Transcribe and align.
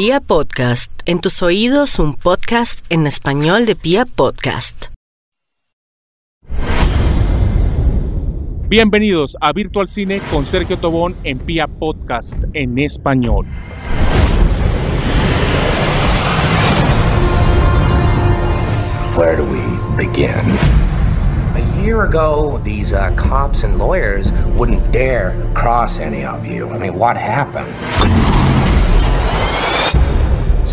Pia 0.00 0.20
Podcast, 0.20 0.92
en 1.06 1.18
tus 1.18 1.42
oídos 1.42 1.98
un 1.98 2.14
podcast 2.14 2.86
en 2.88 3.08
español 3.08 3.66
de 3.66 3.74
Pia 3.74 4.04
Podcast. 4.04 4.84
Bienvenidos 8.68 9.36
a 9.40 9.52
Virtual 9.52 9.88
Cine 9.88 10.22
con 10.30 10.46
Sergio 10.46 10.78
Tobón 10.78 11.16
en 11.24 11.40
Pia 11.40 11.66
Podcast 11.66 12.44
en 12.52 12.78
español. 12.78 13.46
Where 19.16 19.36
do 19.36 19.42
we 19.46 19.96
begin? 19.96 20.46
A 21.56 21.82
year 21.82 22.04
ago, 22.04 22.60
these 22.62 22.92
uh, 22.92 23.10
cops 23.16 23.64
and 23.64 23.78
lawyers 23.78 24.30
wouldn't 24.56 24.92
dare 24.92 25.34
cross 25.54 25.98
any 25.98 26.24
of 26.24 26.46
you. 26.46 26.68
I 26.70 26.78
mean, 26.78 26.94
what 26.94 27.16
happened? 27.16 27.74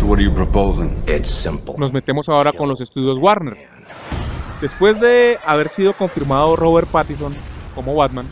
What 0.06 0.20
are 0.20 0.24
you 0.24 0.32
proposing? 0.32 1.02
It's 1.08 1.28
simple. 1.28 1.74
Nos 1.78 1.92
metemos 1.92 2.28
ahora 2.28 2.52
con 2.52 2.68
los 2.68 2.80
estudios 2.80 3.18
Warner. 3.18 3.56
Después 4.60 5.00
de 5.00 5.36
haber 5.44 5.68
sido 5.68 5.94
confirmado 5.94 6.54
Robert 6.54 6.86
Pattinson 6.86 7.34
como 7.74 7.96
Batman 7.96 8.26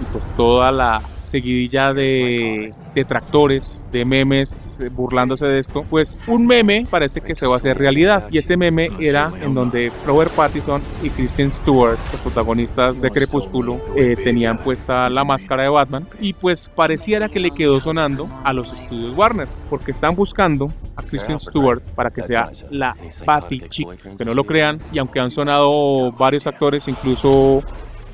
y 0.00 0.12
pues 0.12 0.28
toda 0.36 0.72
la 0.72 1.00
seguidilla 1.32 1.92
de 1.92 2.72
detractores, 2.94 3.82
de 3.90 4.04
memes 4.04 4.78
eh, 4.80 4.88
burlándose 4.88 5.46
de 5.46 5.58
esto, 5.58 5.82
pues 5.90 6.22
un 6.26 6.46
meme 6.46 6.84
parece 6.90 7.20
que 7.20 7.34
se 7.34 7.46
va 7.46 7.54
a 7.54 7.56
hacer 7.56 7.76
realidad. 7.78 8.28
Y 8.30 8.38
ese 8.38 8.56
meme 8.56 8.90
era 9.00 9.32
en 9.42 9.54
donde 9.54 9.90
Robert 10.06 10.30
Pattinson 10.32 10.82
y 11.02 11.10
Kristen 11.10 11.50
Stewart, 11.50 11.98
los 12.12 12.20
protagonistas 12.20 13.00
de 13.00 13.10
Crepúsculo, 13.10 13.80
eh, 13.96 14.14
tenían 14.22 14.58
puesta 14.58 15.08
la 15.10 15.24
máscara 15.24 15.64
de 15.64 15.68
Batman. 15.70 16.06
Y 16.20 16.34
pues 16.34 16.68
pareciera 16.68 17.28
que 17.28 17.40
le 17.40 17.50
quedó 17.50 17.80
sonando 17.80 18.28
a 18.44 18.52
los 18.52 18.72
estudios 18.72 19.16
Warner, 19.16 19.48
porque 19.68 19.90
están 19.90 20.14
buscando 20.14 20.68
a 20.96 21.02
Kristen 21.02 21.40
Stewart 21.40 21.80
para 21.94 22.10
que 22.10 22.22
sea 22.22 22.50
la 22.70 22.94
Patty 23.24 23.60
Chick. 23.68 24.16
Que 24.18 24.24
no 24.24 24.34
lo 24.34 24.44
crean, 24.44 24.78
y 24.92 24.98
aunque 24.98 25.18
han 25.18 25.30
sonado 25.30 26.12
varios 26.12 26.46
actores, 26.46 26.86
incluso 26.88 27.62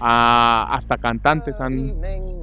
a- 0.00 0.68
hasta 0.76 0.96
cantantes 0.96 1.60
han 1.60 1.94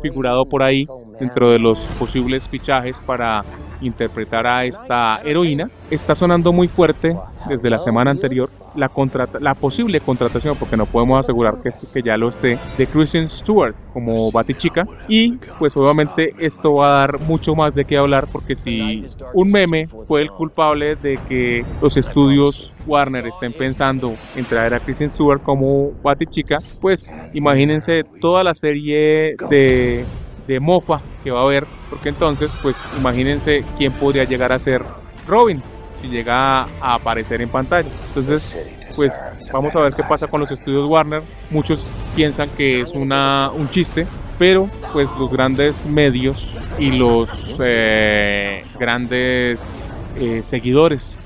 figurado 0.09 0.45
por 0.45 0.61
ahí 0.61 0.85
dentro 1.19 1.49
de 1.49 1.57
los 1.57 1.79
posibles 1.97 2.47
fichajes 2.47 2.99
para 2.99 3.43
interpretar 3.81 4.45
a 4.45 4.63
esta 4.63 5.19
heroína. 5.23 5.69
Está 5.89 6.13
sonando 6.13 6.53
muy 6.53 6.67
fuerte 6.67 7.15
desde 7.47 7.69
la 7.71 7.79
semana 7.79 8.11
anterior 8.11 8.49
la, 8.75 9.55
posible 9.55 9.99
contratación, 9.99 10.55
porque 10.57 10.77
no 10.77 10.85
podemos 10.85 11.19
asegurar 11.19 11.61
que, 11.61 11.69
que 11.93 12.01
ya 12.01 12.17
lo 12.17 12.29
esté, 12.29 12.57
de 12.77 12.87
Kristen 12.87 13.29
Stewart 13.29 13.75
como 13.93 14.31
Batichica. 14.31 14.87
Y 15.07 15.33
pues 15.59 15.75
obviamente 15.77 16.33
esto 16.39 16.75
va 16.75 16.87
a 16.87 16.99
dar 16.99 17.21
mucho 17.21 17.55
más 17.55 17.73
de 17.73 17.85
qué 17.85 17.97
hablar, 17.97 18.27
porque 18.31 18.55
si 18.55 19.03
un 19.33 19.51
meme 19.51 19.87
fue 20.07 20.21
el 20.21 20.29
culpable 20.29 20.95
de 20.95 21.19
que 21.27 21.65
los 21.81 21.97
estudios 21.97 22.73
Warner 22.85 23.25
estén 23.27 23.53
pensando 23.53 24.13
en 24.35 24.45
traer 24.45 24.73
a 24.73 24.79
Kristen 24.79 25.09
Stewart 25.09 25.41
como 25.41 25.91
Batichica, 26.03 26.57
pues 26.81 27.19
imagínense 27.33 28.03
toda 28.21 28.43
la 28.43 28.53
serie 28.53 29.35
de 29.49 30.05
de 30.47 30.59
mofa 30.59 31.01
que 31.23 31.31
va 31.31 31.39
a 31.39 31.43
haber, 31.43 31.65
porque 31.89 32.09
entonces, 32.09 32.55
pues 32.61 32.77
imagínense 32.99 33.63
quién 33.77 33.91
podría 33.93 34.25
llegar 34.25 34.51
a 34.51 34.59
ser 34.59 34.83
Robin 35.27 35.61
llega 36.05 36.63
a 36.63 36.95
aparecer 36.95 37.41
en 37.41 37.49
pantalla. 37.49 37.89
Entonces, 38.07 38.57
pues 38.95 39.13
vamos 39.51 39.75
a 39.75 39.81
ver 39.81 39.93
qué 39.93 40.03
pasa 40.03 40.27
con 40.27 40.39
los 40.39 40.51
estudios 40.51 40.89
Warner. 40.89 41.21
Muchos 41.49 41.95
piensan 42.15 42.49
que 42.55 42.81
es 42.81 42.91
una, 42.91 43.51
un 43.51 43.69
chiste, 43.69 44.07
pero 44.37 44.69
pues 44.93 45.09
los 45.19 45.31
grandes 45.31 45.85
medios 45.85 46.55
y 46.79 46.91
los 46.91 47.57
eh, 47.59 48.63
grandes 48.79 49.91
eh, 50.17 50.41
seguidores 50.43 51.17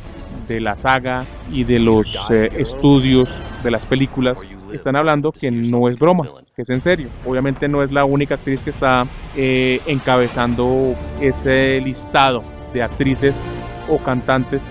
de 0.48 0.60
la 0.60 0.76
saga 0.76 1.26
y 1.52 1.64
de 1.64 1.80
los 1.80 2.30
eh, 2.32 2.52
estudios 2.58 3.42
de 3.64 3.72
las 3.72 3.86
películas 3.86 4.40
están 4.74 4.96
hablando 4.96 5.32
que 5.32 5.52
no 5.52 5.90
es 5.90 5.98
broma, 5.98 6.28
que 6.56 6.62
es 6.62 6.70
en 6.70 6.82
serio. 6.82 7.08
Obviamente 7.26 7.68
no 7.68 7.84
es 7.84 7.92
la 7.92 8.06
única 8.06 8.36
actriz 8.36 8.62
que 8.62 8.70
está 8.70 9.08
encabezando 9.36 10.96
ese 11.20 11.82
listado 11.82 12.44
de 12.74 12.84
actrices 12.84 13.42
o 13.90 13.98
cantantes 13.98 14.62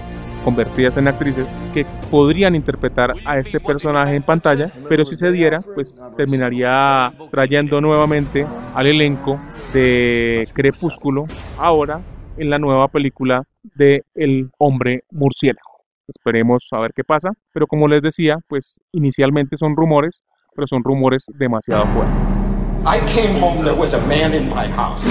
convertidas 0.44 0.96
en 0.96 1.08
actrices 1.08 1.46
que 1.74 1.84
podrían 2.10 2.54
interpretar 2.54 3.12
a 3.24 3.38
este 3.38 3.60
personaje 3.60 4.14
en 4.14 4.22
pantalla, 4.22 4.72
pero 4.88 5.04
si 5.04 5.16
se 5.16 5.30
diera, 5.30 5.58
pues 5.74 6.00
terminaría 6.16 7.12
trayendo 7.30 7.80
nuevamente 7.80 8.46
al 8.74 8.86
elenco 8.86 9.38
de 9.72 10.48
Crepúsculo 10.54 11.26
ahora 11.58 12.00
en 12.36 12.50
la 12.50 12.58
nueva 12.58 12.88
película 12.88 13.42
de 13.74 14.04
El 14.14 14.50
hombre 14.58 15.02
murciélago. 15.10 15.82
Esperemos 16.06 16.68
a 16.72 16.80
ver 16.80 16.92
qué 16.94 17.04
pasa, 17.04 17.30
pero 17.52 17.66
como 17.66 17.86
les 17.86 18.00
decía, 18.00 18.36
pues 18.48 18.80
inicialmente 18.92 19.56
son 19.56 19.76
rumores, 19.76 20.22
pero 20.54 20.66
son 20.66 20.82
rumores 20.82 21.26
demasiado 21.38 21.84
fuertes. 21.86 22.48
I 22.86 23.00
came 23.12 23.38
home, 23.38 23.64
there 23.64 23.78
was 23.78 23.92
a 23.92 24.00
man 24.06 24.32
in 24.32 24.48
my 24.48 24.66
house. 24.68 25.02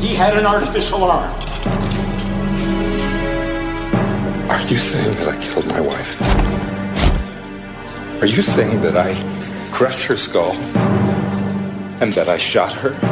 He 0.00 0.16
had 0.16 0.36
an 0.36 0.46
artificial. 0.46 1.51
You 4.72 4.78
saying 4.78 5.14
that 5.18 5.28
I 5.28 5.36
killed 5.36 5.66
my 5.66 5.82
wife? 5.82 6.18
Are 8.22 8.26
you 8.26 8.40
saying 8.40 8.80
that 8.80 8.96
I 8.96 9.12
crushed 9.70 10.06
her 10.06 10.16
skull 10.16 10.54
and 12.00 12.10
that 12.14 12.28
I 12.28 12.38
shot 12.38 12.72
her? 12.76 13.11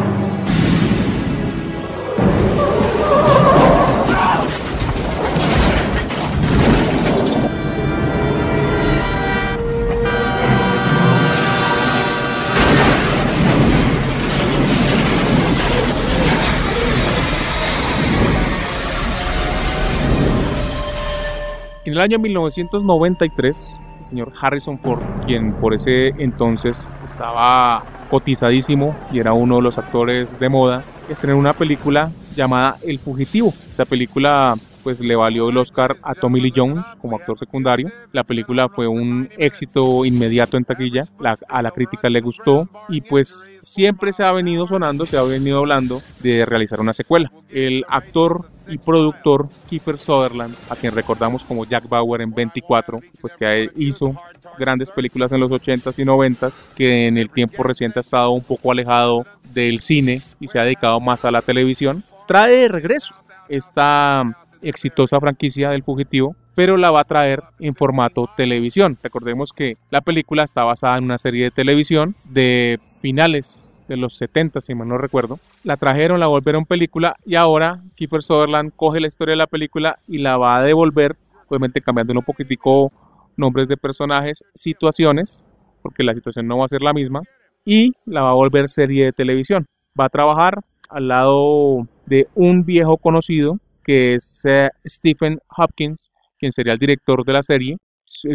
El 22.00 22.04
año 22.04 22.18
1993, 22.18 23.78
el 24.00 24.06
señor 24.06 24.32
Harrison 24.40 24.78
Ford, 24.78 25.02
quien 25.26 25.52
por 25.52 25.74
ese 25.74 26.08
entonces 26.18 26.88
estaba 27.04 27.84
cotizadísimo 28.08 28.96
y 29.12 29.18
era 29.18 29.34
uno 29.34 29.56
de 29.56 29.62
los 29.62 29.76
actores 29.76 30.40
de 30.40 30.48
moda, 30.48 30.82
estrenó 31.10 31.36
una 31.36 31.52
película 31.52 32.10
llamada 32.34 32.76
El 32.86 32.98
Fugitivo. 32.98 33.48
Esta 33.68 33.84
película 33.84 34.54
pues 34.82 35.00
le 35.00 35.16
valió 35.16 35.48
el 35.48 35.56
Oscar 35.56 35.96
a 36.02 36.14
Tommy 36.14 36.41
Lee 36.41 36.52
Jones 36.54 36.84
como 37.00 37.16
actor 37.16 37.38
secundario. 37.38 37.91
La 38.12 38.24
película 38.24 38.68
fue 38.68 38.86
un 38.86 39.28
éxito 39.36 40.04
inmediato 40.04 40.56
en 40.56 40.64
taquilla, 40.64 41.04
la- 41.18 41.36
a 41.48 41.62
la 41.62 41.70
crítica 41.70 42.08
le 42.08 42.20
gustó 42.20 42.68
y 42.88 43.00
pues 43.00 43.52
siempre 43.60 44.12
se 44.12 44.24
ha 44.24 44.32
venido 44.32 44.66
sonando, 44.66 45.06
se 45.06 45.18
ha 45.18 45.22
venido 45.22 45.58
hablando 45.58 46.02
de 46.20 46.44
realizar 46.44 46.80
una 46.80 46.94
secuela. 46.94 47.30
El 47.50 47.84
actor 47.88 48.46
y 48.68 48.78
productor 48.78 49.48
Kiefer 49.68 49.98
Sutherland, 49.98 50.54
a 50.68 50.76
quien 50.76 50.94
recordamos 50.94 51.44
como 51.44 51.64
Jack 51.64 51.88
Bauer 51.88 52.20
en 52.20 52.32
24, 52.32 53.00
pues 53.20 53.34
que 53.36 53.68
hizo 53.76 54.14
grandes 54.58 54.92
películas 54.92 55.32
en 55.32 55.41
los 55.41 55.50
80s 55.50 55.98
y 55.98 56.04
90s, 56.04 56.52
que 56.76 57.08
en 57.08 57.18
el 57.18 57.30
tiempo 57.30 57.62
reciente 57.64 57.98
ha 57.98 58.02
estado 58.02 58.30
un 58.30 58.42
poco 58.42 58.70
alejado 58.70 59.26
del 59.52 59.80
cine 59.80 60.20
y 60.38 60.47
se 60.47 60.58
ha 60.60 60.62
dedicado 60.62 61.00
más 61.00 61.24
a 61.24 61.30
la 61.32 61.42
televisión, 61.42 62.04
trae 62.28 62.54
de 62.56 62.68
regreso 62.68 63.12
esta 63.48 64.22
exitosa 64.62 65.21
franquicia 65.21 65.71
del 65.71 65.82
fugitivo, 65.82 66.37
pero 66.54 66.76
la 66.76 66.91
va 66.91 67.00
a 67.00 67.04
traer 67.04 67.43
en 67.59 67.75
formato 67.75 68.28
televisión. 68.37 68.98
Recordemos 69.03 69.53
que 69.53 69.76
la 69.91 70.00
película 70.00 70.44
está 70.44 70.65
basada 70.65 70.98
en 70.98 71.04
una 71.04 71.19
serie 71.19 71.44
de 71.44 71.50
televisión 71.50 72.15
de 72.25 72.78
finales 73.00 73.66
de 73.88 73.97
los 73.97 74.16
70, 74.16 74.60
si 74.60 74.75
mal 74.75 74.88
no 74.88 74.98
recuerdo. 74.98 75.38
La 75.65 75.76
trajeron, 75.76 76.21
la 76.21 76.28
volvieron 76.28 76.65
película 76.65 77.16
y 77.26 77.34
ahora 77.34 77.82
Kiefer 77.97 78.22
Sutherland 78.22 78.72
coge 78.76 79.01
la 79.01 79.09
historia 79.09 79.33
de 79.33 79.39
la 79.39 79.47
película 79.47 79.98
y 80.07 80.18
la 80.18 80.36
va 80.36 80.57
a 80.57 80.63
devolver, 80.63 81.16
obviamente 81.48 81.80
cambiando 81.80 82.13
un 82.13 82.22
poquitico 82.22 82.92
nombres 83.36 83.66
de 83.68 83.77
personajes, 83.77 84.45
situaciones, 84.54 85.45
porque 85.83 86.04
la 86.04 86.15
situación 86.15 86.47
no 86.47 86.59
va 86.59 86.66
a 86.66 86.68
ser 86.68 86.83
la 86.83 86.92
misma, 86.92 87.22
y 87.65 87.92
la 88.06 88.22
va 88.22 88.30
a 88.30 88.34
volver 88.34 88.68
serie 88.68 89.06
de 89.06 89.13
televisión. 89.13 89.66
Va 89.98 90.06
a 90.06 90.09
trabajar 90.10 90.60
al 90.89 91.09
lado 91.09 91.86
de 92.06 92.28
un 92.34 92.65
viejo 92.65 92.97
conocido 92.97 93.59
que 93.84 94.15
es 94.15 94.42
eh, 94.44 94.71
Stephen 94.86 95.38
Hopkins, 95.56 96.10
quien 96.38 96.53
sería 96.53 96.72
el 96.72 96.78
director 96.78 97.24
de 97.24 97.32
la 97.32 97.42
serie. 97.42 97.77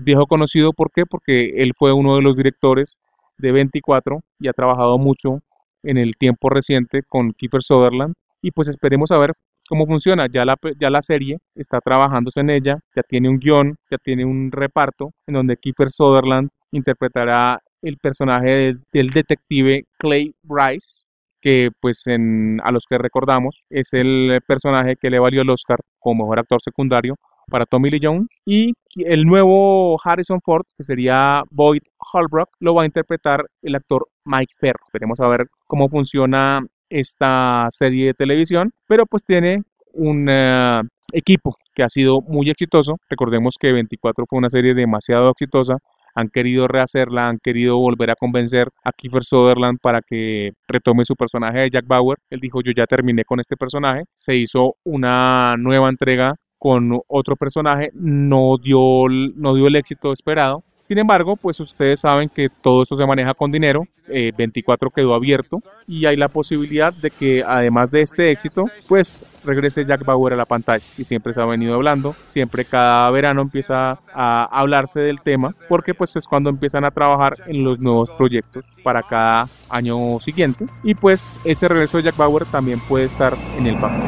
Viejo 0.03 0.25
conocido, 0.27 0.71
¿por 0.73 0.89
qué? 0.91 1.05
Porque 1.05 1.61
él 1.61 1.73
fue 1.77 1.91
uno 1.93 2.15
de 2.15 2.21
los 2.21 2.35
directores 2.37 2.97
de 3.37 3.51
24 3.51 4.21
y 4.39 4.47
ha 4.47 4.53
trabajado 4.53 4.97
mucho 4.97 5.39
en 5.83 5.97
el 5.97 6.15
tiempo 6.17 6.49
reciente 6.49 7.01
con 7.07 7.33
Kiefer 7.33 7.61
Sutherland. 7.63 8.13
Y 8.41 8.51
pues 8.51 8.67
esperemos 8.69 9.11
a 9.11 9.17
ver 9.17 9.33
cómo 9.67 9.85
funciona. 9.85 10.27
Ya 10.31 10.45
la, 10.45 10.55
ya 10.79 10.89
la 10.89 11.01
serie 11.01 11.37
está 11.55 11.79
trabajándose 11.81 12.39
en 12.39 12.51
ella, 12.51 12.79
ya 12.95 13.01
tiene 13.03 13.27
un 13.29 13.39
guion, 13.39 13.75
ya 13.91 13.97
tiene 13.97 14.23
un 14.25 14.51
reparto 14.51 15.11
en 15.27 15.33
donde 15.33 15.57
Kiefer 15.57 15.91
Sutherland 15.91 16.49
interpretará 16.71 17.59
el 17.81 17.97
personaje 17.97 18.49
de- 18.49 18.77
del 18.93 19.09
detective 19.09 19.85
Clay 19.99 20.33
Bryce, 20.43 21.03
que 21.45 21.69
pues 21.79 22.07
en, 22.07 22.59
a 22.63 22.71
los 22.71 22.85
que 22.89 22.97
recordamos 22.97 23.67
es 23.69 23.93
el 23.93 24.39
personaje 24.47 24.95
que 24.99 25.11
le 25.11 25.19
valió 25.19 25.43
el 25.43 25.49
Oscar 25.51 25.77
como 25.99 26.23
mejor 26.23 26.39
actor 26.39 26.59
secundario 26.59 27.13
para 27.51 27.67
Tommy 27.67 27.91
Lee 27.91 27.99
Jones 28.01 28.41
y 28.47 28.73
el 28.95 29.25
nuevo 29.25 29.95
Harrison 30.03 30.41
Ford 30.41 30.63
que 30.75 30.83
sería 30.83 31.43
Boyd 31.51 31.83
Holbrook 32.11 32.49
lo 32.61 32.73
va 32.73 32.81
a 32.81 32.87
interpretar 32.87 33.45
el 33.61 33.75
actor 33.75 34.07
Mike 34.25 34.55
Ferro. 34.59 34.79
Veremos 34.91 35.19
a 35.19 35.27
ver 35.27 35.45
cómo 35.67 35.87
funciona 35.87 36.65
esta 36.89 37.67
serie 37.69 38.07
de 38.07 38.13
televisión, 38.15 38.71
pero 38.87 39.05
pues 39.05 39.23
tiene 39.23 39.61
un 39.93 40.27
eh, 40.27 40.81
equipo 41.13 41.57
que 41.75 41.83
ha 41.83 41.89
sido 41.89 42.21
muy 42.21 42.49
exitoso. 42.49 42.95
Recordemos 43.07 43.57
que 43.59 43.71
24 43.71 44.25
fue 44.27 44.39
una 44.39 44.49
serie 44.49 44.73
demasiado 44.73 45.29
exitosa. 45.29 45.77
Han 46.15 46.29
querido 46.29 46.67
rehacerla, 46.67 47.27
han 47.27 47.39
querido 47.39 47.77
volver 47.77 48.11
a 48.11 48.15
convencer 48.15 48.69
a 48.83 48.91
Kiefer 48.91 49.25
Sutherland 49.25 49.79
para 49.81 50.01
que 50.01 50.51
retome 50.67 51.05
su 51.05 51.15
personaje 51.15 51.59
de 51.59 51.69
Jack 51.69 51.85
Bauer. 51.87 52.17
Él 52.29 52.39
dijo, 52.39 52.61
yo 52.61 52.71
ya 52.75 52.85
terminé 52.85 53.23
con 53.25 53.39
este 53.39 53.57
personaje. 53.57 54.03
Se 54.13 54.35
hizo 54.35 54.75
una 54.83 55.55
nueva 55.57 55.89
entrega 55.89 56.35
con 56.57 56.99
otro 57.07 57.35
personaje, 57.35 57.89
no 57.93 58.57
dio, 58.57 59.07
no 59.35 59.55
dio 59.55 59.67
el 59.67 59.75
éxito 59.75 60.13
esperado. 60.13 60.63
Sin 60.85 60.99
embargo, 60.99 61.35
pues 61.35 61.59
ustedes 61.59 62.01
saben 62.01 62.29
que 62.29 62.47
todo 62.47 62.83
esto 62.83 62.95
se 62.95 63.07
maneja 63.07 63.33
con 63.33 63.51
dinero. 63.51 63.87
24 64.07 64.87
eh, 64.87 64.91
quedó 64.95 65.15
abierto 65.15 65.57
y 65.87 66.05
hay 66.05 66.15
la 66.15 66.27
posibilidad 66.27 66.93
de 66.93 67.09
que 67.09 67.43
además 67.43 67.89
de 67.89 68.03
este 68.03 68.29
éxito, 68.29 68.65
pues 68.87 69.25
regrese 69.43 69.83
Jack 69.83 70.05
Bauer 70.05 70.33
a 70.33 70.35
la 70.35 70.45
pantalla. 70.45 70.85
Y 70.95 71.03
siempre 71.03 71.33
se 71.33 71.41
ha 71.41 71.45
venido 71.45 71.73
hablando, 71.73 72.13
siempre 72.25 72.65
cada 72.65 73.09
verano 73.09 73.41
empieza 73.41 73.97
a 74.13 74.43
hablarse 74.51 74.99
del 74.99 75.21
tema 75.21 75.55
porque 75.67 75.95
pues 75.95 76.15
es 76.17 76.27
cuando 76.27 76.51
empiezan 76.51 76.85
a 76.85 76.91
trabajar 76.91 77.33
en 77.47 77.63
los 77.63 77.79
nuevos 77.79 78.11
proyectos 78.11 78.63
para 78.83 79.01
cada 79.01 79.47
año 79.69 80.19
siguiente. 80.19 80.67
Y 80.83 80.93
pues 80.93 81.39
ese 81.45 81.67
regreso 81.67 81.97
de 81.97 82.03
Jack 82.03 82.17
Bauer 82.17 82.45
también 82.45 82.79
puede 82.87 83.05
estar 83.05 83.33
en 83.57 83.65
el 83.65 83.75
papel. 83.77 84.03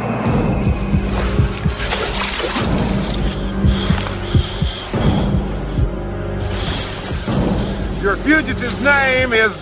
Your 8.08 8.16
fugitive's 8.16 8.82
name 8.82 9.34
is 9.34 9.58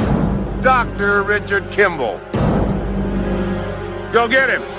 Dr. 0.62 1.24
Richard 1.24 1.68
Kimball. 1.72 2.20
Go 4.14 4.28
get 4.28 4.52
him. 4.52 4.75